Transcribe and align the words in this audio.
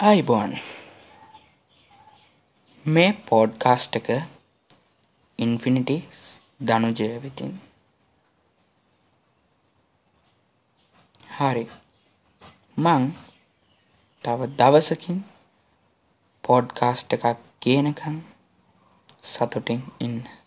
අයිබෝන්. 0.00 0.52
මේ 2.86 3.12
පෝඩ්කාස්ට් 3.28 3.96
එක 3.96 4.08
ඉන්ෆිනිටි 5.38 5.96
දනුජය 6.60 7.08
වෙතින්. 7.22 7.52
හරි. 11.38 11.64
මං 12.76 13.04
තව 14.24 14.48
දවසකින් 14.58 15.24
පෝඩ්කාස්ට් 16.44 17.12
එකක් 17.12 17.24
කියනකං 17.60 18.16
සතුටින් 19.22 19.82
ඉන්න. 20.00 20.39